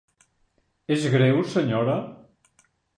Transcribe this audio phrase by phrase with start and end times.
[0.97, 2.01] És greu, senyora?